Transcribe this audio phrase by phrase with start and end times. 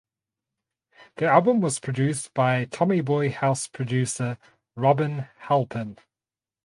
[1.17, 4.39] The album was produced by Tommy Boy house producer
[4.75, 5.99] Robin Halpin.